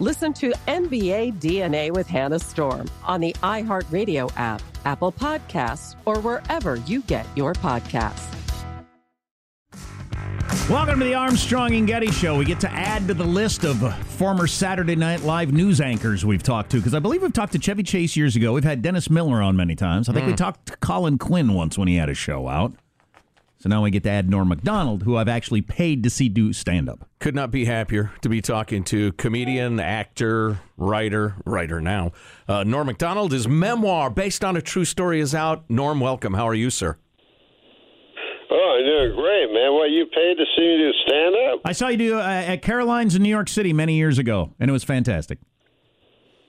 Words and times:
Listen 0.00 0.32
to 0.34 0.52
NBA 0.68 1.40
DNA 1.40 1.90
with 1.92 2.06
Hannah 2.06 2.38
Storm 2.38 2.88
on 3.04 3.20
the 3.20 3.32
iHeartRadio 3.42 4.30
app, 4.36 4.62
Apple 4.84 5.10
Podcasts, 5.10 5.96
or 6.04 6.20
wherever 6.20 6.76
you 6.76 7.02
get 7.02 7.26
your 7.34 7.52
podcasts. 7.54 8.32
Welcome 10.70 11.00
to 11.00 11.04
the 11.04 11.14
Armstrong 11.14 11.74
and 11.74 11.84
Getty 11.84 12.12
Show. 12.12 12.38
We 12.38 12.44
get 12.44 12.60
to 12.60 12.70
add 12.70 13.08
to 13.08 13.14
the 13.14 13.24
list 13.24 13.64
of 13.64 13.92
former 14.04 14.46
Saturday 14.46 14.94
Night 14.94 15.22
Live 15.22 15.52
news 15.52 15.80
anchors 15.80 16.24
we've 16.24 16.44
talked 16.44 16.70
to 16.70 16.76
because 16.76 16.94
I 16.94 17.00
believe 17.00 17.22
we've 17.22 17.32
talked 17.32 17.54
to 17.54 17.58
Chevy 17.58 17.82
Chase 17.82 18.16
years 18.16 18.36
ago. 18.36 18.52
We've 18.52 18.62
had 18.62 18.82
Dennis 18.82 19.10
Miller 19.10 19.42
on 19.42 19.56
many 19.56 19.74
times. 19.74 20.08
I 20.08 20.12
think 20.12 20.26
we 20.26 20.32
hmm. 20.32 20.36
talked 20.36 20.66
to 20.66 20.76
Colin 20.76 21.18
Quinn 21.18 21.54
once 21.54 21.76
when 21.76 21.88
he 21.88 21.96
had 21.96 22.08
a 22.08 22.14
show 22.14 22.46
out. 22.46 22.72
So 23.60 23.68
now 23.68 23.82
we 23.82 23.90
get 23.90 24.04
to 24.04 24.10
add 24.10 24.30
Norm 24.30 24.48
Macdonald, 24.48 25.02
who 25.02 25.16
I've 25.16 25.28
actually 25.28 25.62
paid 25.62 26.04
to 26.04 26.10
see 26.10 26.28
do 26.28 26.52
stand 26.52 26.88
up. 26.88 27.08
Could 27.18 27.34
not 27.34 27.50
be 27.50 27.64
happier 27.64 28.12
to 28.22 28.28
be 28.28 28.40
talking 28.40 28.84
to 28.84 29.10
comedian, 29.12 29.80
actor, 29.80 30.60
writer, 30.76 31.34
writer 31.44 31.80
now. 31.80 32.12
Uh, 32.46 32.62
Norm 32.62 32.86
Macdonald. 32.86 33.32
His 33.32 33.48
memoir, 33.48 34.10
based 34.10 34.44
on 34.44 34.56
a 34.56 34.62
true 34.62 34.84
story, 34.84 35.18
is 35.18 35.34
out. 35.34 35.64
Norm, 35.68 35.98
welcome. 35.98 36.34
How 36.34 36.46
are 36.46 36.54
you, 36.54 36.70
sir? 36.70 36.98
Oh, 38.50 38.80
you're 38.80 39.06
doing 39.08 39.16
great, 39.16 39.52
man. 39.52 39.72
What 39.74 39.90
you 39.90 40.06
paid 40.06 40.36
to 40.38 40.44
see 40.56 40.62
me 40.62 40.78
do 40.78 40.92
stand 41.06 41.34
up? 41.52 41.60
I 41.64 41.72
saw 41.72 41.88
you 41.88 41.96
do 41.96 42.18
uh, 42.18 42.22
at 42.22 42.62
Caroline's 42.62 43.16
in 43.16 43.22
New 43.24 43.28
York 43.28 43.48
City 43.48 43.72
many 43.72 43.96
years 43.96 44.18
ago, 44.18 44.54
and 44.60 44.70
it 44.70 44.72
was 44.72 44.84
fantastic. 44.84 45.38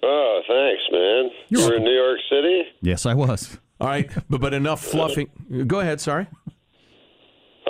Oh, 0.03 0.41
thanks, 0.47 0.83
man. 0.91 1.31
You're 1.49 1.61
you 1.61 1.67
were 1.69 1.75
in 1.77 1.83
New 1.83 1.91
York 1.91 2.19
City. 2.29 2.63
Yes, 2.81 3.07
I 3.07 3.15
was. 3.15 3.57
All 3.81 3.87
right, 3.87 4.09
but 4.29 4.41
but 4.41 4.53
enough 4.53 4.81
fluffing. 4.81 5.29
Go 5.65 5.79
ahead. 5.79 6.01
Sorry. 6.01 6.27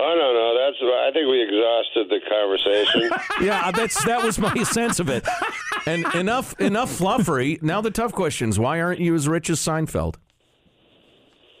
Oh 0.02 0.14
no, 0.16 0.32
no, 0.32 0.54
that's. 0.58 0.76
I 0.82 1.10
think 1.12 1.28
we 1.28 1.42
exhausted 1.42 2.08
the 2.08 2.20
conversation. 2.28 3.10
Yeah, 3.46 3.70
that's 3.70 4.02
that 4.04 4.22
was 4.22 4.38
my 4.38 4.54
sense 4.64 4.98
of 5.00 5.08
it. 5.08 5.26
And 5.86 6.04
enough 6.14 6.58
enough 6.60 6.90
fluffery. 6.90 7.60
Now 7.62 7.80
the 7.80 7.90
tough 7.90 8.12
questions. 8.12 8.58
Why 8.58 8.80
aren't 8.80 9.00
you 9.00 9.14
as 9.14 9.28
rich 9.28 9.48
as 9.50 9.58
Seinfeld? 9.60 10.16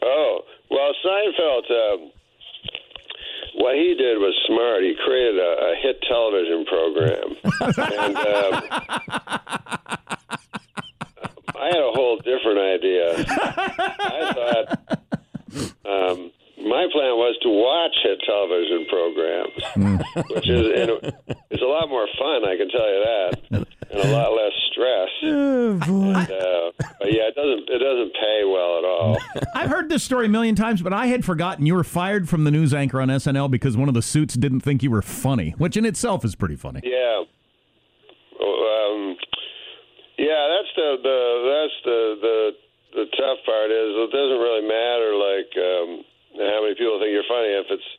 oh, 0.02 0.40
well, 0.70 0.92
Seinfeld. 1.04 1.70
Um, 1.70 2.10
what 3.54 3.74
he 3.76 3.94
did 3.94 4.18
was 4.18 4.34
smart. 4.46 4.82
He 4.82 4.94
created 5.04 5.38
a, 5.38 5.72
a 5.72 5.74
hit 5.82 6.00
television 6.08 6.64
program, 6.66 7.36
and 8.06 8.16
um, 8.16 8.62
I 11.56 11.66
had 11.66 11.76
a 11.82 11.92
whole 11.92 12.16
different 12.18 12.58
idea. 12.58 13.24
I 13.28 14.32
thought 14.34 14.68
um, 15.84 16.30
my 16.66 16.86
plan 16.92 17.16
was 17.16 17.36
to 17.42 17.48
watch 17.48 17.96
hit 18.02 18.20
television 18.24 18.86
programs, 18.88 19.59
which 20.30 20.48
is 20.48 20.66
and 20.76 21.14
it's 21.50 21.62
a 21.62 21.66
lot 21.66 21.88
more 21.88 22.06
fun. 22.18 22.44
I 22.44 22.56
can 22.56 22.68
tell 22.68 22.88
you 22.88 23.04
that, 23.04 23.66
and 23.90 24.00
a 24.00 24.12
lot 24.12 24.32
less 24.32 24.52
stress. 24.70 25.08
And, 25.70 25.82
uh, 25.82 26.72
but 26.98 27.12
yeah, 27.12 27.28
it 27.28 27.34
doesn't 27.34 27.68
it 27.68 27.78
doesn't 27.78 28.12
pay 28.14 28.42
well 28.44 28.78
at 28.78 28.84
all. 28.84 29.18
I've 29.54 29.70
heard 29.70 29.88
this 29.88 30.02
story 30.02 30.26
a 30.26 30.28
million 30.28 30.54
times, 30.54 30.82
but 30.82 30.92
I 30.92 31.06
had 31.06 31.24
forgotten 31.24 31.66
you 31.66 31.74
were 31.74 31.84
fired 31.84 32.28
from 32.28 32.44
the 32.44 32.50
news 32.50 32.74
anchor 32.74 33.00
on 33.00 33.08
SNL 33.08 33.50
because 33.50 33.76
one 33.76 33.88
of 33.88 33.94
the 33.94 34.02
suits 34.02 34.34
didn't 34.34 34.60
think 34.60 34.82
you 34.82 34.90
were 34.90 35.02
funny, 35.02 35.54
which 35.58 35.76
in 35.76 35.84
itself 35.84 36.24
is 36.24 36.34
pretty 36.34 36.56
funny. 36.56 36.80
Yeah. 36.82 37.22
Um, 38.40 39.16
yeah, 40.18 40.48
that's 40.56 40.72
the, 40.76 40.88
the 41.02 41.18
that's 41.48 41.76
the, 41.84 41.98
the 42.20 42.50
the 42.92 43.04
tough 43.16 43.38
part 43.46 43.70
is 43.70 43.88
it 43.94 44.10
doesn't 44.10 44.40
really 44.42 44.66
matter 44.66 45.14
like 45.14 45.50
um, 45.56 45.88
how 46.36 46.62
many 46.62 46.74
people 46.74 46.98
think 46.98 47.12
you're 47.12 47.28
funny 47.30 47.54
if 47.54 47.66
it's 47.70 47.90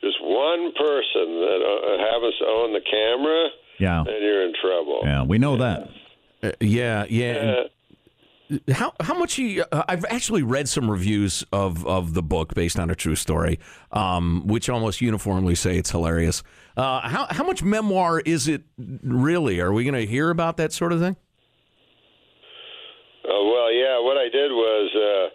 just 0.00 0.16
one 0.22 0.72
person 0.72 1.26
that 1.40 1.60
uh, 1.64 1.98
happens 2.12 2.34
to 2.38 2.46
own 2.46 2.72
the 2.72 2.80
camera, 2.88 3.48
Yeah. 3.78 4.02
then 4.06 4.22
you're 4.22 4.46
in 4.46 4.52
trouble. 4.60 5.00
Yeah, 5.04 5.22
we 5.24 5.38
know 5.38 5.56
that. 5.56 5.88
Uh, 6.42 6.50
yeah, 6.60 7.04
yeah. 7.08 7.32
and- 7.34 7.50
Uh, 7.50 7.64
How 8.72 8.94
how 9.00 9.12
much 9.18 9.36
you, 9.36 9.62
uh, 9.70 9.82
I've 9.88 10.06
actually 10.08 10.42
read 10.42 10.70
some 10.70 10.90
reviews 10.90 11.44
of, 11.52 11.84
of 11.86 12.14
the 12.14 12.22
book 12.22 12.54
based 12.54 12.78
on 12.78 12.88
a 12.88 12.94
true 12.94 13.14
story, 13.16 13.58
um, 13.92 14.46
which 14.46 14.70
almost 14.70 15.02
uniformly 15.02 15.54
say 15.54 15.76
it's 15.76 15.90
hilarious. 15.90 16.42
Uh, 16.74 17.00
how 17.06 17.26
how 17.28 17.44
much 17.44 17.62
memoir 17.62 18.20
is 18.20 18.48
it 18.48 18.62
really? 19.04 19.60
Are 19.60 19.70
we 19.70 19.84
going 19.84 20.00
to 20.00 20.06
hear 20.06 20.30
about 20.30 20.56
that 20.56 20.72
sort 20.72 20.92
of 20.94 21.00
thing? 21.00 21.16
Uh, 23.24 23.42
well, 23.52 23.70
yeah. 23.72 24.00
What 24.00 24.16
I 24.16 24.28
did 24.32 24.50
was, 24.50 24.88
uh, 24.96 25.26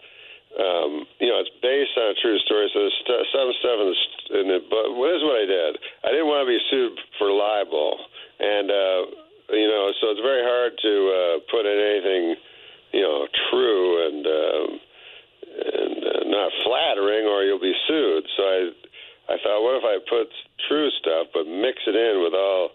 um, 0.64 1.06
you 1.20 1.28
know, 1.30 1.38
it's 1.40 1.54
based 1.62 1.94
on 1.98 2.10
a 2.10 2.18
true 2.22 2.40
story. 2.40 2.66
So 2.74 2.80
there's 2.80 2.98
st- 3.06 3.28
some 3.34 3.50
stuff 3.60 3.78
in 3.78 3.88
the, 3.94 3.98
st- 4.02 4.23
in 4.34 4.48
the 4.50 4.60
but 4.70 4.90
this 4.90 5.18
is 5.22 5.26
what 5.26 5.38
I 5.38 5.48
did. 5.48 5.72
I 6.04 6.10
didn't 6.10 6.28
want 6.28 6.46
to 6.46 6.50
be 6.50 6.62
sued 6.70 6.98
for 7.18 7.30
libel, 7.32 7.98
and 8.40 8.68
uh, 8.70 9.02
you 9.54 9.68
know, 9.70 9.92
so 10.02 10.12
it's 10.12 10.24
very 10.24 10.44
hard 10.44 10.74
to 10.82 10.94
uh, 11.12 11.36
put 11.52 11.64
in 11.70 11.78
anything, 11.78 12.24
you 12.94 13.04
know, 13.04 13.28
true 13.52 13.86
and 14.08 14.24
um, 14.26 14.68
and 15.54 15.98
uh, 16.02 16.22
not 16.34 16.50
flattering, 16.66 17.28
or 17.30 17.44
you'll 17.44 17.62
be 17.62 17.76
sued. 17.88 18.26
So 18.38 18.42
I, 18.42 18.60
I 19.30 19.36
thought, 19.44 19.62
what 19.62 19.78
if 19.78 19.86
I 19.86 19.98
put 20.10 20.28
true 20.68 20.90
stuff, 20.98 21.28
but 21.34 21.46
mix 21.46 21.84
it 21.86 21.96
in 21.96 22.24
with 22.24 22.34
all 22.34 22.72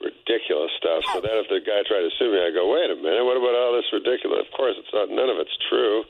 ridiculous 0.00 0.72
stuff. 0.80 1.04
So 1.12 1.20
then 1.20 1.36
if 1.40 1.48
the 1.48 1.60
guy 1.60 1.84
tried 1.84 2.04
to 2.04 2.12
sue 2.18 2.32
me, 2.32 2.40
I 2.40 2.50
go, 2.50 2.68
wait 2.72 2.90
a 2.90 2.96
minute, 2.96 3.24
what 3.24 3.36
about 3.36 3.54
all 3.56 3.72
this 3.72 3.88
ridiculous? 3.92 4.44
Of 4.48 4.52
course, 4.56 4.76
it's 4.78 4.92
not. 4.92 5.08
None 5.08 5.28
of 5.28 5.38
it's 5.38 5.56
true. 5.68 6.04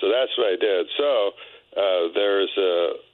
So 0.00 0.08
that's 0.08 0.32
what 0.36 0.48
I 0.52 0.56
did. 0.56 0.86
So 0.96 1.10
uh, 1.76 2.02
there's, 2.14 2.52
there's 2.56 3.09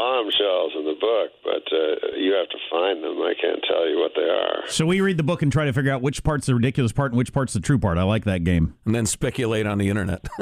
bombshells 0.00 0.72
in 0.78 0.84
the 0.86 0.96
book, 0.98 1.30
but 1.44 1.62
uh, 1.76 2.16
you 2.16 2.32
have 2.32 2.48
to 2.48 2.58
find 2.70 3.04
them. 3.04 3.20
I 3.20 3.34
can't 3.40 3.62
tell 3.68 3.86
you 3.88 3.98
what 3.98 4.12
they 4.16 4.22
are. 4.28 4.62
So 4.68 4.86
we 4.86 5.00
read 5.02 5.18
the 5.18 5.22
book 5.22 5.42
and 5.42 5.52
try 5.52 5.66
to 5.66 5.72
figure 5.74 5.92
out 5.92 6.00
which 6.00 6.22
part's 6.24 6.46
the 6.46 6.54
ridiculous 6.54 6.92
part 6.92 7.12
and 7.12 7.18
which 7.18 7.32
part's 7.34 7.52
the 7.52 7.60
true 7.60 7.78
part. 7.78 7.98
I 7.98 8.04
like 8.04 8.24
that 8.24 8.42
game. 8.42 8.74
And 8.86 8.94
then 8.94 9.04
speculate 9.04 9.66
on 9.66 9.76
the 9.78 9.88
internet. 9.90 10.26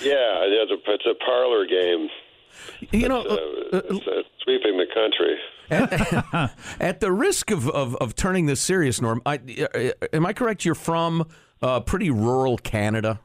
Yeah, 0.00 0.44
it's 0.44 0.70
a, 0.70 0.92
it's 0.92 1.06
a 1.06 1.14
parlor 1.24 1.66
game. 1.66 2.08
you 2.92 3.08
know, 3.08 3.22
Uh, 3.22 3.34
uh, 3.76 3.80
it's, 3.90 4.06
uh, 4.06 4.22
sweeping 4.44 4.76
the 4.76 4.86
country. 4.94 5.36
at, 5.70 6.54
at 6.80 7.00
the 7.00 7.10
risk 7.10 7.50
of, 7.50 7.68
of, 7.70 7.96
of 7.96 8.14
turning 8.14 8.46
this 8.46 8.60
serious, 8.60 9.00
Norm, 9.00 9.20
I, 9.26 9.40
uh, 9.74 10.06
am 10.12 10.24
I 10.26 10.32
correct? 10.34 10.64
You're 10.64 10.74
from 10.76 11.26
uh, 11.62 11.80
pretty 11.80 12.10
rural 12.10 12.58
Canada. 12.58 13.20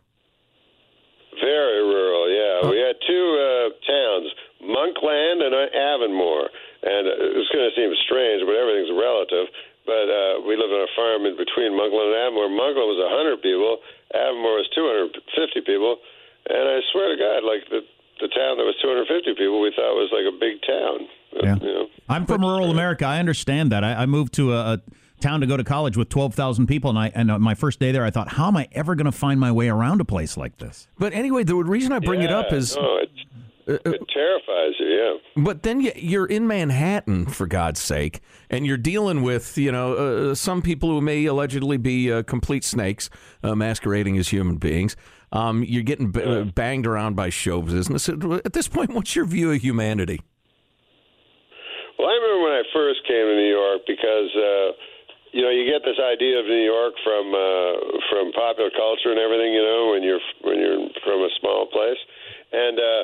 Very 1.41 1.83
rural, 1.83 2.29
yeah. 2.31 2.69
We 2.71 2.77
had 2.79 2.95
two 3.05 3.25
uh, 3.37 3.69
towns, 3.91 4.31
Monkland 4.67 5.43
and 5.43 5.53
uh, 5.53 5.67
Avonmore. 5.71 6.47
And 6.83 7.03
uh, 7.07 7.39
it's 7.39 7.51
going 7.51 7.67
to 7.67 7.75
seem 7.75 7.91
strange, 8.03 8.43
but 8.43 8.55
everything's 8.55 8.91
relative. 8.91 9.47
but 9.85 10.07
uh, 10.07 10.43
we 10.47 10.55
lived 10.55 10.71
on 10.71 10.83
a 10.83 10.93
farm 10.95 11.27
in 11.27 11.35
between 11.35 11.75
Monkland 11.75 12.11
and 12.11 12.19
Avonmore. 12.27 12.51
Monkland 12.51 12.87
was 12.87 12.99
100 13.03 13.43
people, 13.43 13.79
Avonmore 14.15 14.63
was 14.63 14.69
250 14.75 15.61
people, 15.67 15.99
and 16.49 16.63
I 16.63 16.79
swear 16.91 17.15
to 17.15 17.17
God, 17.19 17.43
like 17.43 17.67
the 17.69 17.81
the 18.21 18.27
town 18.27 18.57
that 18.57 18.63
was 18.63 18.75
250 18.81 19.33
people, 19.33 19.59
we 19.59 19.73
thought 19.75 19.95
was 19.95 20.09
like 20.13 20.23
a 20.23 20.37
big 20.37 20.61
town. 20.61 21.09
Yeah. 21.33 21.55
You 21.55 21.73
know? 21.73 21.87
I'm 22.07 22.25
from 22.25 22.41
rural 22.41 22.69
America. 22.69 23.05
I 23.05 23.19
understand 23.19 23.71
that. 23.71 23.83
I, 23.83 24.03
I 24.03 24.05
moved 24.05 24.33
to 24.35 24.53
a, 24.53 24.73
a 24.73 24.81
town 25.19 25.41
to 25.41 25.47
go 25.47 25.57
to 25.57 25.63
college 25.63 25.97
with 25.97 26.09
12,000 26.09 26.67
people, 26.67 26.89
and 26.91 26.99
I 26.99 27.11
and 27.15 27.31
uh, 27.31 27.39
my 27.39 27.55
first 27.55 27.79
day 27.79 27.91
there, 27.91 28.05
I 28.05 28.11
thought, 28.11 28.33
how 28.33 28.47
am 28.47 28.57
I 28.57 28.67
ever 28.73 28.93
going 28.95 29.05
to 29.05 29.11
find 29.11 29.39
my 29.39 29.51
way 29.51 29.67
around 29.67 29.99
a 29.99 30.05
place 30.05 30.37
like 30.37 30.57
this? 30.57 30.87
But 30.99 31.13
anyway, 31.13 31.43
the 31.43 31.55
reason 31.55 31.91
I 31.91 31.99
bring 31.99 32.21
it 32.21 32.31
up 32.31 32.53
is, 32.53 32.75
no, 32.75 32.97
it's, 32.97 33.11
it 33.67 34.01
terrifies 34.13 34.73
you. 34.79 34.87
Yeah. 34.89 35.43
but 35.43 35.63
then 35.63 35.79
you- 35.81 35.91
you're 35.95 36.25
in 36.25 36.47
Manhattan 36.47 37.25
for 37.27 37.47
God's 37.47 37.79
sake, 37.79 38.19
and 38.49 38.65
you're 38.65 38.77
dealing 38.77 39.21
with 39.23 39.57
you 39.57 39.71
know 39.71 39.93
uh, 39.93 40.35
some 40.35 40.61
people 40.61 40.89
who 40.89 41.01
may 41.01 41.25
allegedly 41.25 41.77
be 41.77 42.11
uh, 42.11 42.23
complete 42.23 42.63
snakes 42.63 43.09
uh, 43.43 43.55
masquerading 43.55 44.17
as 44.17 44.29
human 44.29 44.57
beings. 44.57 44.95
Um, 45.31 45.63
you're 45.63 45.83
getting 45.83 46.11
b- 46.11 46.21
uh, 46.21 46.43
banged 46.43 46.85
around 46.85 47.15
by 47.15 47.29
show 47.29 47.61
business. 47.63 48.07
At 48.09 48.53
this 48.53 48.67
point, 48.67 48.93
what's 48.93 49.15
your 49.15 49.25
view 49.25 49.51
of 49.51 49.61
humanity? 49.61 50.19
Well, 51.97 52.09
I 52.09 52.13
remember 52.13 52.43
when 52.43 52.53
I 52.53 52.63
first 52.73 53.01
came 53.07 53.25
to 53.25 53.35
New 53.35 53.49
York 53.49 53.81
because 53.87 54.29
uh, 54.35 54.67
you 55.31 55.41
know 55.41 55.49
you 55.49 55.65
get 55.65 55.81
this 55.85 55.97
idea 56.01 56.39
of 56.39 56.45
New 56.45 56.65
York 56.65 56.93
from 57.03 57.33
uh, 57.33 57.73
from 58.09 58.31
popular 58.33 58.69
culture 58.75 59.09
and 59.13 59.19
everything. 59.19 59.53
You 59.53 59.63
know 59.63 59.89
when 59.93 60.03
you're 60.03 60.21
when 60.41 60.57
you're 60.59 60.89
from 61.05 61.21
a 61.21 61.29
small 61.39 61.65
place, 61.69 62.01
and 62.51 62.77
uh, 62.77 63.01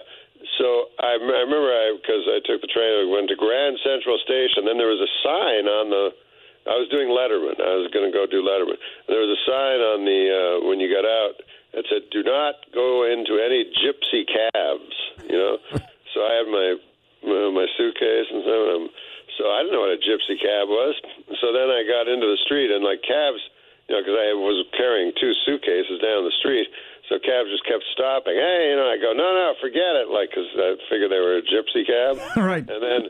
so 0.58 0.92
I, 1.00 1.20
I 1.20 1.44
remember 1.44 1.72
I 1.72 1.96
because 2.00 2.24
I 2.28 2.40
took 2.44 2.62
the 2.64 2.72
train, 2.72 2.88
I 2.88 3.08
went 3.08 3.28
to 3.30 3.38
Grand 3.40 3.80
Central 3.84 4.20
Station. 4.24 4.64
Then 4.64 4.80
there 4.80 4.92
was 4.92 5.04
a 5.04 5.12
sign 5.24 5.68
on 5.68 5.92
the. 5.92 6.06
I 6.68 6.76
was 6.76 6.92
doing 6.92 7.10
Letterman. 7.10 7.58
I 7.58 7.76
was 7.80 7.90
going 7.90 8.06
to 8.06 8.14
go 8.14 8.28
do 8.28 8.44
Letterman. 8.44 8.78
And 8.78 9.10
there 9.10 9.24
was 9.24 9.32
a 9.32 9.42
sign 9.48 9.80
on 9.80 10.04
the 10.04 10.22
uh, 10.30 10.56
when 10.68 10.78
you 10.80 10.92
got 10.92 11.08
out 11.08 11.40
that 11.76 11.88
said, 11.88 12.08
"Do 12.12 12.24
not 12.24 12.56
go 12.76 13.08
into 13.08 13.40
any 13.40 13.68
gypsy 13.80 14.28
cabs." 14.28 14.96
You 15.28 15.38
know. 15.40 15.56
so 16.14 16.18
I 16.24 16.32
had 16.40 16.48
my 16.48 16.68
my, 17.24 17.64
my 17.64 17.68
suitcase 17.76 18.28
and 18.32 18.44
so 18.48 18.56
um, 18.76 18.86
so 19.40 19.48
I 19.48 19.64
didn't 19.64 19.72
know 19.72 19.88
what 19.88 19.96
a 19.96 20.04
gypsy 20.04 20.36
cab 20.36 20.68
was. 20.68 21.00
So 21.40 21.56
then 21.56 21.72
I 21.72 21.88
got 21.88 22.12
into 22.12 22.28
the 22.28 22.40
street 22.44 22.76
and 22.76 22.84
like 22.84 23.00
cabs, 23.08 23.40
you 23.88 23.96
know, 23.96 24.04
because 24.04 24.20
I 24.20 24.36
was 24.36 24.68
carrying 24.76 25.16
two 25.16 25.32
suitcases 25.48 26.04
down 26.04 26.28
the 26.28 26.36
street. 26.44 26.68
So 27.10 27.18
cabs 27.18 27.50
just 27.50 27.66
kept 27.66 27.82
stopping. 27.90 28.38
Hey, 28.38 28.70
you 28.70 28.78
know, 28.78 28.86
I 28.86 29.02
go, 29.02 29.18
no, 29.18 29.34
no, 29.34 29.58
forget 29.58 29.98
it, 29.98 30.14
like 30.14 30.30
because 30.30 30.46
I 30.54 30.78
figured 30.94 31.10
they 31.10 31.18
were 31.18 31.42
a 31.42 31.46
gypsy 31.46 31.82
cab. 31.82 32.22
right. 32.38 32.62
And 32.62 32.82
then, 32.86 33.02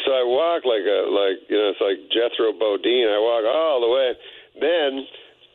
so 0.00 0.08
I 0.10 0.24
walk 0.24 0.64
like 0.64 0.88
a 0.88 1.04
like 1.12 1.44
you 1.52 1.60
know, 1.60 1.68
it's 1.76 1.84
like 1.84 2.00
Jethro 2.08 2.56
Bodine. 2.56 3.12
I 3.12 3.20
walk 3.20 3.44
all 3.44 3.84
the 3.84 3.92
way. 3.92 4.08
Then 4.56 4.90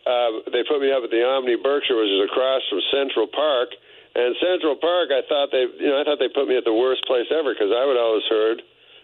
uh, 0.06 0.30
they 0.54 0.62
put 0.64 0.78
me 0.78 0.94
up 0.94 1.02
at 1.02 1.10
the 1.10 1.26
Omni 1.26 1.58
Berkshire, 1.58 1.98
which 1.98 2.14
is 2.14 2.30
across 2.30 2.62
from 2.70 2.86
Central 2.94 3.26
Park. 3.26 3.74
And 4.14 4.34
Central 4.42 4.78
Park, 4.78 5.10
I 5.14 5.22
thought 5.26 5.50
they, 5.54 5.70
you 5.78 5.90
know, 5.90 6.02
I 6.02 6.04
thought 6.06 6.18
they 6.18 6.30
put 6.30 6.50
me 6.50 6.58
at 6.58 6.66
the 6.66 6.74
worst 6.74 7.06
place 7.06 7.30
ever 7.30 7.54
because 7.54 7.74
I 7.74 7.86
would 7.86 7.98
always 7.98 8.26
heard 8.30 8.62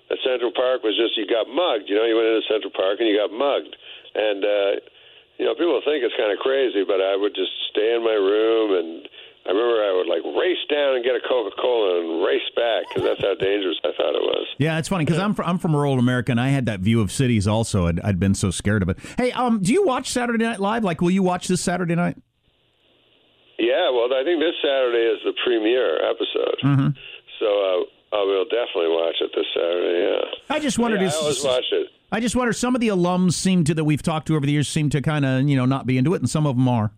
that 0.10 0.18
Central 0.22 0.54
Park 0.54 0.86
was 0.86 0.98
just 0.98 1.18
you 1.18 1.26
got 1.26 1.50
mugged. 1.50 1.90
You 1.90 1.98
know, 1.98 2.06
you 2.06 2.18
went 2.18 2.30
into 2.30 2.46
Central 2.46 2.74
Park 2.74 3.02
and 3.02 3.10
you 3.10 3.18
got 3.18 3.34
mugged. 3.34 3.74
And 4.14 4.42
uh, 4.46 4.72
you 5.38 5.46
know, 5.46 5.54
people 5.56 5.82
think 5.86 6.04
it's 6.04 6.16
kind 6.18 6.32
of 6.32 6.40
crazy, 6.40 6.84
but 6.88 7.02
I 7.02 7.16
would 7.16 7.36
just 7.36 7.52
stay 7.72 7.96
in 7.96 8.04
my 8.04 8.14
room 8.18 8.74
and. 8.78 9.10
I 9.48 9.52
remember 9.52 9.76
I 9.84 9.94
would 9.96 10.08
like 10.08 10.24
race 10.42 10.58
down 10.72 10.96
and 10.96 11.06
get 11.06 11.14
a 11.14 11.20
Coca 11.22 11.56
Cola 11.62 12.02
and 12.02 12.26
race 12.26 12.42
back 12.56 12.86
because 12.90 13.04
that's 13.04 13.22
how 13.22 13.36
dangerous 13.36 13.78
I 13.84 13.90
thought 13.96 14.16
it 14.16 14.24
was. 14.24 14.48
Yeah, 14.58 14.80
it's 14.80 14.88
funny 14.88 15.06
because 15.06 15.20
I'm 15.20 15.36
from, 15.36 15.46
I'm 15.48 15.60
from 15.60 15.76
rural 15.76 16.00
America 16.00 16.32
and 16.32 16.42
I 16.42 16.48
had 16.50 16.66
that 16.66 16.80
view 16.80 17.00
of 17.00 17.12
cities 17.12 17.48
also. 17.48 17.86
I'd, 17.86 18.00
I'd 18.00 18.20
been 18.20 18.34
so 18.34 18.50
scared 18.50 18.82
of 18.82 18.90
it. 18.90 18.98
Hey, 19.20 19.32
um, 19.34 19.62
do 19.62 19.72
you 19.72 19.86
watch 19.86 20.10
Saturday 20.10 20.44
Night 20.44 20.60
Live? 20.60 20.84
Like, 20.84 21.00
will 21.00 21.12
you 21.12 21.22
watch 21.22 21.48
this 21.48 21.62
Saturday 21.62 21.94
night? 21.94 22.18
Yeah, 23.60 23.92
well, 23.92 24.10
I 24.12 24.24
think 24.26 24.42
this 24.42 24.56
Saturday 24.64 25.14
is 25.14 25.20
the 25.24 25.34
premiere 25.46 25.98
episode, 26.10 26.58
Mm-hmm. 26.64 26.88
so 27.40 27.46
uh, 27.46 28.18
I 28.18 28.24
will 28.26 28.46
definitely 28.46 28.90
watch 28.98 29.16
it 29.22 29.30
this 29.36 29.46
Saturday. 29.54 30.10
Yeah, 30.10 30.56
I 30.56 30.60
just 30.60 30.80
wondered. 30.80 31.02
yeah, 31.02 31.08
is- 31.08 31.14
I 31.14 31.18
always 31.20 31.44
watch 31.44 31.66
it. 31.72 31.88
I 32.12 32.20
just 32.20 32.36
wonder. 32.36 32.54
Some 32.54 32.76
of 32.76 32.82
the 32.82 32.90
alums 32.90 33.34
seem 33.34 33.64
to 33.66 33.74
that 33.74 33.84
we've 33.84 34.04
talked 34.04 34.28
to 34.28 34.36
over 34.36 34.46
the 34.46 34.52
years 34.52 34.68
seem 34.68 34.90
to 34.92 35.02
kind 35.02 35.26
of 35.26 35.48
you 35.48 35.56
know 35.56 35.66
not 35.66 35.86
be 35.86 35.98
into 35.98 36.14
it, 36.14 36.22
and 36.22 36.30
some 36.30 36.46
of 36.46 36.56
them 36.56 36.68
are. 36.68 36.92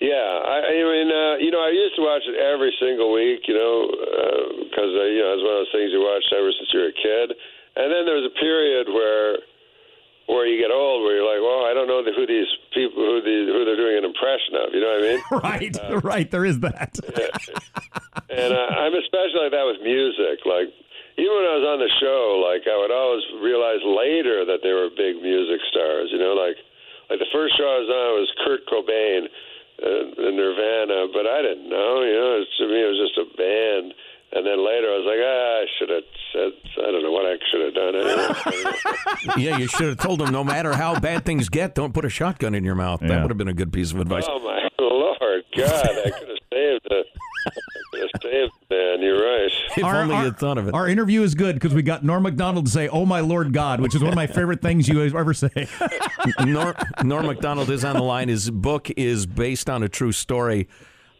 Yeah, 0.00 0.16
I, 0.16 0.64
I 0.64 0.80
mean, 0.80 1.12
uh, 1.12 1.36
you 1.44 1.52
know, 1.52 1.60
I 1.60 1.68
used 1.76 1.92
to 1.96 2.02
watch 2.02 2.24
it 2.24 2.32
every 2.40 2.72
single 2.80 3.12
week, 3.12 3.44
you 3.44 3.52
know, 3.52 3.84
because 4.64 4.96
uh, 4.96 5.04
you 5.12 5.20
know 5.20 5.36
it's 5.36 5.44
one 5.44 5.52
of 5.52 5.60
those 5.68 5.74
things 5.76 5.92
you 5.92 6.00
watch 6.00 6.24
ever 6.32 6.48
since 6.56 6.72
you 6.72 6.80
were 6.80 6.88
a 6.88 6.96
kid. 6.96 7.36
And 7.76 7.92
then 7.92 8.08
there 8.08 8.16
was 8.16 8.24
a 8.24 8.34
period 8.40 8.88
where 8.88 9.44
where 10.24 10.46
you 10.46 10.56
get 10.56 10.70
old, 10.72 11.02
where 11.02 11.20
you're 11.20 11.28
like, 11.28 11.42
well, 11.42 11.66
I 11.68 11.74
don't 11.74 11.84
know 11.90 12.00
who 12.00 12.24
these 12.24 12.48
people, 12.72 12.96
who 13.02 13.20
the 13.20 13.52
who 13.52 13.64
they're 13.68 13.76
doing 13.76 13.98
an 13.98 14.06
impression 14.08 14.56
of. 14.56 14.72
You 14.72 14.80
know 14.80 14.92
what 14.94 15.04
I 15.04 15.08
mean? 15.12 15.20
Right, 15.44 16.04
right. 16.04 16.28
There 16.30 16.44
is 16.48 16.60
that. 16.60 16.96
and 18.30 18.52
uh, 18.54 18.80
I'm 18.80 18.94
especially 18.94 19.42
like 19.42 19.52
that 19.52 19.66
with 19.68 19.82
music. 19.82 20.48
Like 20.48 20.72
even 21.20 21.36
when 21.36 21.48
I 21.48 21.56
was 21.60 21.66
on 21.68 21.78
the 21.84 21.92
show, 22.00 22.40
like 22.40 22.64
I 22.64 22.76
would 22.80 22.90
always 22.90 23.24
realize 23.44 23.84
later 23.84 24.48
that 24.48 24.64
they 24.64 24.72
were 24.72 24.88
big 24.88 25.20
music 25.20 25.60
stars. 25.68 26.08
You 26.08 26.18
know, 26.18 26.32
like 26.32 26.56
like 27.12 27.20
the 27.20 27.28
first 27.28 27.60
show 27.60 27.68
I 27.68 27.78
was 27.84 27.90
on 27.92 28.08
was 28.16 28.30
Kurt 28.40 28.64
Cobain 28.64 29.28
uh, 29.84 30.28
in 30.28 30.32
Nirvana, 30.36 31.12
but 31.12 31.28
I 31.28 31.42
didn't 31.44 31.68
know. 31.68 32.00
You 32.00 32.16
know, 32.16 32.32
it's, 32.40 32.56
to 32.56 32.64
me 32.64 32.80
it 32.80 32.88
was 32.88 33.00
just 33.04 33.16
a 33.20 33.26
band. 33.36 33.92
And 34.32 34.46
then 34.46 34.64
later 34.64 34.86
I 34.86 34.96
was 35.02 35.08
like, 35.10 35.22
ah, 35.26 35.58
I 35.58 35.66
should 35.74 35.90
have 35.90 36.08
said. 36.30 36.52
I 36.86 36.88
don't 36.92 37.02
know 37.02 37.10
what 37.10 37.26
I 37.26 37.34
should 37.50 37.62
have 37.66 37.74
done. 37.74 37.94
Anyway. 37.98 38.76
yeah, 39.42 39.58
you 39.58 39.66
should 39.66 39.88
have 39.88 39.98
told 39.98 40.20
them 40.20 40.30
no 40.30 40.44
matter 40.44 40.72
how 40.72 40.98
bad 41.00 41.24
things 41.24 41.48
get, 41.48 41.74
don't 41.74 41.92
put 41.92 42.04
a 42.04 42.08
shotgun 42.08 42.54
in 42.54 42.62
your 42.62 42.76
mouth. 42.76 43.00
That 43.00 43.22
would 43.22 43.30
have 43.30 43.38
been 43.38 43.48
a 43.48 43.54
good 43.54 43.72
piece 43.72 43.90
of 43.90 43.98
advice. 43.98 44.24
oh 44.28 44.38
my 44.38 44.68
lord, 44.78 45.42
God! 45.56 45.88
I 46.06 46.10
could 46.10 46.29
if 49.80 49.86
only 49.86 50.24
you'd 50.24 50.38
thought 50.38 50.58
of 50.58 50.68
it. 50.68 50.74
Our 50.74 50.88
interview 50.88 51.22
is 51.22 51.34
good 51.34 51.56
because 51.56 51.74
we 51.74 51.82
got 51.82 52.04
Norm 52.04 52.22
Macdonald 52.22 52.66
to 52.66 52.72
say, 52.72 52.88
"Oh 52.88 53.06
my 53.06 53.20
Lord 53.20 53.52
God," 53.52 53.80
which 53.80 53.94
is 53.94 54.02
one 54.02 54.12
of 54.12 54.16
my 54.16 54.26
favorite 54.26 54.62
things 54.62 54.88
you 54.88 55.02
ever 55.02 55.34
say. 55.34 55.50
Norm, 56.44 56.74
Norm 57.04 57.26
Macdonald 57.26 57.70
is 57.70 57.84
on 57.84 57.96
the 57.96 58.02
line. 58.02 58.28
His 58.28 58.50
book 58.50 58.90
is 58.96 59.26
based 59.26 59.68
on 59.68 59.82
a 59.82 59.88
true 59.88 60.12
story. 60.12 60.68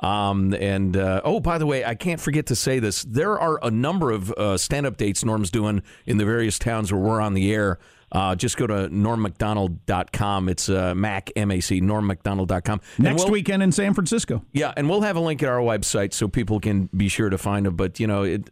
Um, 0.01 0.55
and 0.55 0.97
uh, 0.97 1.21
oh, 1.25 1.41
by 1.41 1.59
the 1.59 1.67
way, 1.67 1.85
I 1.85 1.95
can't 1.95 2.21
forget 2.21 2.47
to 2.47 2.57
say 2.57 2.79
this. 2.79 3.05
There 3.05 3.39
are 3.39 3.59
a 3.63 3.71
number 3.71 4.11
of 4.11 4.33
uh, 4.33 4.57
stand-up 4.57 4.97
dates 4.97 5.25
Norm's 5.25 5.51
doing 5.51 5.83
in 6.07 6.17
the 6.17 6.25
various 6.25 6.59
towns 6.59 6.91
where 6.91 7.01
we're 7.01 7.21
on 7.21 7.35
the 7.35 7.53
air. 7.53 7.79
Uh, 8.13 8.35
just 8.35 8.57
go 8.57 8.67
to 8.67 8.89
normmacdonald.com. 8.89 10.49
It's 10.49 10.69
uh, 10.69 10.95
Mac, 10.95 11.31
M-A-C, 11.37 11.81
normmacdonald.com. 11.81 12.81
And 12.97 13.05
Next 13.05 13.23
we'll- 13.25 13.33
weekend 13.33 13.63
in 13.63 13.73
San 13.73 13.95
Francisco. 13.95 14.45
Yeah, 14.53 14.73
and 14.77 14.89
we'll 14.89 15.03
have 15.03 15.17
a 15.17 15.21
link 15.21 15.43
at 15.43 15.49
our 15.49 15.61
website 15.61 16.13
so 16.13 16.29
people 16.29 16.61
can 16.61 16.89
be 16.97 17.09
sure 17.09 17.31
to 17.31 17.39
find 17.39 17.67
him. 17.67 17.77
But, 17.77 18.01
you 18.01 18.07
know, 18.07 18.23
it, 18.23 18.49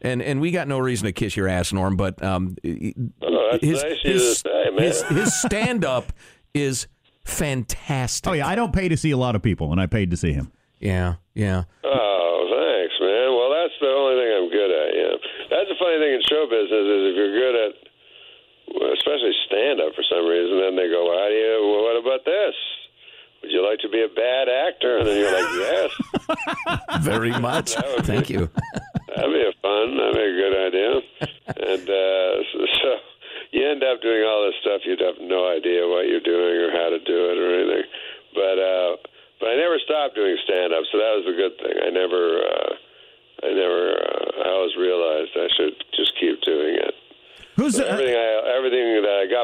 and, 0.00 0.22
and 0.22 0.40
we 0.40 0.50
got 0.50 0.68
no 0.68 0.78
reason 0.78 1.06
to 1.06 1.12
kiss 1.12 1.36
your 1.36 1.48
ass, 1.48 1.72
Norm, 1.72 1.96
but 1.96 2.22
um, 2.22 2.56
Oh, 2.64 3.58
his, 3.60 3.82
nice 3.82 3.92
of 3.92 3.98
you 4.04 4.12
to 4.12 4.18
his, 4.18 4.38
say, 4.38 4.70
his, 4.78 5.02
his 5.02 5.40
stand-up 5.40 6.12
is 6.54 6.86
fantastic. 7.24 8.30
Oh 8.30 8.32
yeah, 8.32 8.46
I 8.46 8.54
don't 8.54 8.72
pay 8.72 8.88
to 8.88 8.96
see 8.96 9.10
a 9.10 9.16
lot 9.16 9.34
of 9.36 9.42
people, 9.42 9.72
and 9.72 9.80
I 9.80 9.86
paid 9.86 10.10
to 10.12 10.16
see 10.16 10.32
him. 10.32 10.52
Yeah, 10.78 11.16
yeah. 11.34 11.64
Oh, 11.84 12.46
thanks, 12.48 12.94
man. 13.00 13.28
Well, 13.36 13.50
that's 13.50 13.74
the 13.80 13.88
only 13.90 14.14
thing 14.22 14.30
I'm 14.38 14.50
good 14.50 14.70
at. 14.70 14.88
Yeah, 14.94 15.14
that's 15.50 15.68
the 15.68 15.76
funny 15.78 15.98
thing 15.98 16.14
in 16.14 16.22
show 16.30 16.46
business 16.48 16.86
is 16.86 17.02
if 17.10 17.14
you're 17.16 17.34
good 17.36 17.54
at, 17.68 17.72
well, 17.74 17.89
especially 18.94 19.32
stand 19.46 19.80
up 19.80 19.94
for 19.94 20.04
some 20.06 20.26
reason, 20.26 20.60
then 20.60 20.76
they 20.76 20.88
go, 20.88 21.06
"How 21.10 21.28
do 21.28 21.34
you? 21.34 21.56
Well, 21.70 21.82
what 21.90 21.96
about 21.98 22.24
this? 22.24 22.54
Would 23.42 23.50
you 23.52 23.64
like 23.64 23.80
to 23.80 23.88
be 23.88 24.02
a 24.02 24.08
bad 24.12 24.48
actor?" 24.48 24.98
And 24.98 25.06
then 25.06 25.16
you're 25.18 25.32
like, 25.32 25.50
"Yes, 25.58 25.90
Very 27.00 27.32
much. 27.38 27.74
would 27.76 28.02
be- 28.02 28.10
Thank 28.12 28.30
you. 28.30 28.50
that'd 29.16 29.32
be 29.32 29.42
a 29.42 29.52
fun. 29.62 29.96
That'd 29.96 30.14
be 30.14 30.26
a 30.28 30.36
good 30.38 30.56
idea." 30.68 30.92
And 31.50 31.84
uh, 31.88 32.32
so, 32.52 32.58
so 32.82 32.90
you 33.52 33.66
end 33.68 33.82
up 33.82 34.00
doing 34.02 34.22
all 34.24 34.46
this 34.46 34.54
stuff. 34.60 34.82
You'd 34.84 35.00
have 35.00 35.18
no 35.20 35.48
idea 35.50 35.88
what 35.88 36.06
you're 36.06 36.22
doing 36.24 36.54
or 36.62 36.70
how 36.70 36.90
to 36.90 36.98
do 37.02 37.18
it 37.32 37.36
or 37.38 37.48
anything. 37.58 37.86
But 38.34 38.56
uh, 38.62 38.90
but 39.40 39.48
I 39.50 39.56
never 39.56 39.78
stopped 39.82 40.14
doing 40.14 40.36
stand 40.44 40.72
up, 40.72 40.84
so 40.92 40.98
that 40.98 41.16
was 41.18 41.26
a 41.26 41.34
good 41.36 41.56
thing. 41.58 41.76
I 41.82 41.90
never. 41.90 42.44
Uh, 42.46 42.72
I 43.42 43.48
never. 43.56 43.82
Uh, 43.96 44.44
I 44.44 44.48
always 44.52 44.76
realized 44.76 45.32
I 45.34 45.48
should 45.56 45.74
just 45.96 46.12
keep 46.20 46.40
doing 46.42 46.76
it. 46.76 46.94
Who's 47.56 47.76
So 47.76 47.84
uh, 47.84 47.88
everything 47.88 48.14
I 48.14 48.54
everything 48.56 48.84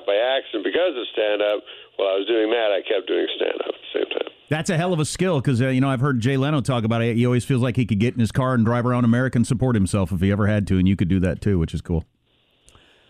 by 0.06 0.16
accident 0.16 0.64
because 0.64 0.94
of 0.94 1.04
stand 1.12 1.42
up. 1.42 1.60
While 1.96 2.08
I 2.08 2.16
was 2.22 2.26
doing 2.26 2.50
that, 2.50 2.70
I 2.72 2.80
kept 2.86 3.08
doing 3.08 3.26
stand 3.36 3.58
up 3.60 3.74
at 3.74 3.80
the 3.82 3.92
same 3.92 4.08
time. 4.14 4.30
That's 4.48 4.70
a 4.70 4.76
hell 4.76 4.92
of 4.92 5.00
a 5.00 5.04
skill 5.04 5.40
because 5.40 5.60
uh, 5.60 5.68
you 5.68 5.80
know 5.80 5.90
I've 5.90 6.00
heard 6.00 6.20
Jay 6.20 6.36
Leno 6.36 6.60
talk 6.60 6.84
about 6.84 7.02
it. 7.02 7.16
He 7.16 7.26
always 7.26 7.44
feels 7.44 7.62
like 7.62 7.76
he 7.76 7.84
could 7.84 7.98
get 7.98 8.14
in 8.14 8.20
his 8.20 8.30
car 8.30 8.54
and 8.54 8.64
drive 8.64 8.86
around 8.86 9.04
America 9.04 9.36
and 9.36 9.46
support 9.46 9.74
himself 9.74 10.12
if 10.12 10.20
he 10.20 10.30
ever 10.30 10.46
had 10.46 10.66
to, 10.68 10.78
and 10.78 10.86
you 10.86 10.94
could 10.94 11.08
do 11.08 11.18
that 11.20 11.40
too, 11.40 11.58
which 11.58 11.74
is 11.74 11.80
cool. 11.82 12.04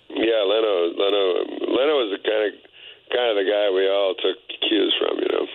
Yeah, 0.09 0.41
Leno. 0.49 0.97
Leno. 0.97 1.23
Leno 1.76 1.95
was 2.00 2.17
the 2.17 2.23
kind 2.25 2.43
of 2.49 2.53
kind 3.12 3.29
of 3.31 3.37
the 3.37 3.45
guy 3.45 3.69
we 3.69 3.85
all 3.87 4.15
took 4.17 4.38
cues 4.69 4.95
from. 4.99 5.19
You 5.19 5.29
know. 5.29 5.46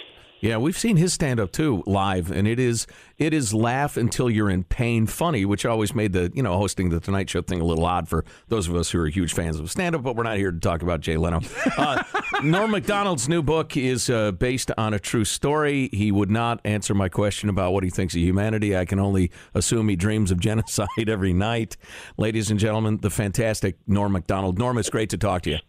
Yeah, 0.41 0.57
we've 0.57 0.77
seen 0.77 0.98
his 0.98 1.13
stand 1.13 1.39
up 1.39 1.51
too 1.51 1.83
live, 1.86 2.31
and 2.31 2.48
it 2.48 2.60
is 2.60 2.88
it 3.19 3.31
is 3.31 3.53
laugh 3.53 3.95
until 3.95 4.27
you're 4.27 4.50
in 4.50 4.63
pain 4.63 5.05
funny, 5.05 5.45
which 5.45 5.67
always 5.67 5.93
made 5.93 6.13
the 6.13 6.31
you 6.33 6.41
know 6.41 6.57
hosting 6.57 6.89
the 6.89 7.00
Tonight 7.00 7.29
Show 7.29 7.43
thing 7.43 7.62
a 7.62 7.63
little 7.63 7.86
odd 7.86 8.10
for 8.10 8.25
those 8.48 8.67
of 8.67 8.75
us 8.75 8.89
who 8.89 9.00
are 9.00 9.07
huge 9.07 9.33
fans 9.33 9.60
of 9.60 9.69
stand 9.69 9.95
up. 9.95 10.01
But 10.01 10.15
we're 10.15 10.24
not 10.24 10.38
here 10.38 10.51
to 10.51 10.60
talk 10.60 10.81
about 10.81 11.01
Jay 11.01 11.15
Leno. 11.15 11.41
Uh, 11.77 12.01
Norm 12.43 12.71
Macdonald's 12.71 13.29
new 13.29 13.43
book 13.43 13.77
is 13.77 14.10
uh, 14.10 14.31
based 14.31 14.71
on 14.79 14.95
a 14.95 15.00
true 15.00 15.25
story. 15.25 15.89
He 15.93 16.12
would 16.12 16.31
not 16.31 16.60
answer 16.65 16.95
my 16.95 17.07
question 17.07 17.48
about 17.48 17.74
what 17.74 17.83
he 17.83 17.91
thinks 17.91 18.15
of 18.15 18.21
humanity. 18.21 18.75
I 18.75 18.86
can 18.86 19.00
only 19.00 19.29
assume 19.53 19.89
he 19.89 19.95
dreams 19.95 20.31
of 20.31 20.39
genocide 20.41 20.88
every 21.07 21.33
night. 21.33 21.77
Ladies 22.17 22.50
and 22.50 22.60
gentlemen, 22.60 22.98
the 22.98 23.12
fantastic 23.12 23.77
Norm 23.86 24.13
Macdonald. 24.13 24.57
Norm, 24.57 24.79
it's 24.79 24.89
great 24.89 25.12
to 25.12 25.19
talk 25.19 25.43
to 25.43 25.51
you. 25.51 25.60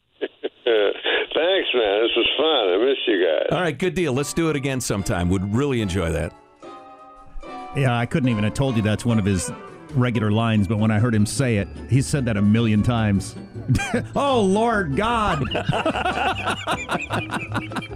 Thanks, 1.73 1.85
man. 1.85 2.03
This 2.03 2.17
was 2.17 2.29
fun. 2.37 2.69
I 2.75 2.77
miss 2.85 2.99
you 3.07 3.25
guys. 3.25 3.49
All 3.51 3.61
right, 3.61 3.77
good 3.77 3.95
deal. 3.95 4.13
Let's 4.13 4.33
do 4.33 4.51
it 4.51 4.57
again 4.57 4.81
sometime. 4.81 5.29
Would 5.29 5.55
really 5.55 5.81
enjoy 5.81 6.11
that. 6.13 6.35
Yeah, 7.77 7.97
I 7.97 8.07
couldn't 8.07 8.29
even 8.29 8.45
have 8.45 8.55
told 8.55 8.77
you 8.77 8.83
that's 8.83 9.05
one 9.05 9.19
of 9.19 9.25
his 9.25 9.51
regular 9.95 10.31
lines, 10.31 10.67
but 10.69 10.79
when 10.79 10.91
I 10.91 10.99
heard 10.99 11.15
him 11.15 11.27
say 11.27 11.57
it, 11.57 11.69
he 11.89 12.03
said 12.03 12.25
that 12.27 12.37
a 12.37 12.43
million 12.43 12.83
times. 12.83 13.37
oh, 14.17 14.43
Lord 14.43 14.97
God. 14.97 15.45
I 15.55 16.57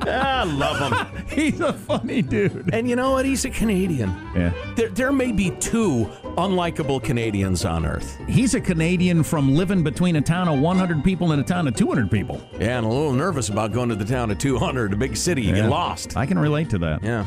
ah, 0.07 0.45
love 0.47 0.93
him. 0.93 1.27
he's 1.31 1.61
a 1.61 1.73
funny 1.73 2.23
dude. 2.23 2.71
And 2.73 2.89
you 2.89 2.97
know 2.97 3.13
what? 3.13 3.27
He's 3.27 3.45
a 3.45 3.51
Canadian. 3.51 4.11
Yeah. 4.35 4.53
There, 4.77 4.89
there 4.89 5.13
may 5.13 5.33
be 5.33 5.51
two 5.51 6.11
unlikable 6.37 7.03
Canadians 7.03 7.65
on 7.65 7.85
Earth. 7.87 8.19
He's 8.29 8.55
a 8.55 8.61
Canadian 8.61 9.23
from 9.23 9.55
living 9.55 9.83
between 9.83 10.17
a 10.17 10.21
town 10.21 10.49
of 10.49 10.59
100 10.61 11.03
people 11.03 11.33
and 11.33 11.41
a 11.41 11.45
town 11.45 11.67
of 11.69 11.75
200 11.75 12.11
people. 12.11 12.41
Yeah, 12.59 12.79
and 12.79 12.87
a 12.87 12.89
little 12.89 13.13
nervous 13.13 13.49
about 13.49 13.73
going 13.73 13.89
to 13.89 13.95
the 13.95 14.05
town 14.05 14.31
of 14.31 14.39
200, 14.39 14.93
a 14.93 14.97
big 14.97 15.17
city. 15.17 15.43
You 15.43 15.51
Yeah. 15.55 15.63
get 15.63 15.71
lost. 15.71 16.17
I 16.17 16.27
can 16.27 16.39
relate 16.39 16.71
to 16.71 16.79
that. 16.79 17.03
Yeah. 17.03 17.25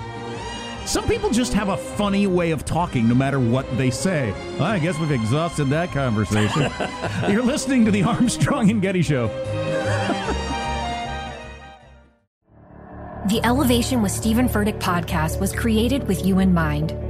Some 0.86 1.08
people 1.08 1.30
just 1.30 1.54
have 1.54 1.70
a 1.70 1.78
funny 1.78 2.26
way 2.26 2.52
of 2.52 2.66
talking 2.66 3.08
no 3.08 3.14
matter 3.14 3.40
what 3.40 3.66
they 3.78 3.92
say. 3.92 4.34
Well, 4.58 4.64
I 4.64 4.80
guess 4.80 4.98
we've 4.98 5.12
exhausted 5.12 5.66
that 5.66 5.92
conversation. 5.92 6.72
You're 7.30 7.44
listening 7.44 7.86
to 7.86 7.92
the 7.92 8.04
Armstrong 8.04 8.70
and 8.72 8.82
Getty 8.82 9.02
Show. 9.04 9.28
The 13.28 13.42
Elevation 13.44 14.02
with 14.02 14.12
Steven 14.12 14.50
Furtick 14.50 14.80
podcast 14.80 15.40
was 15.40 15.54
created 15.54 16.08
with 16.08 16.26
you 16.26 16.40
in 16.40 16.54
mind. 16.54 16.96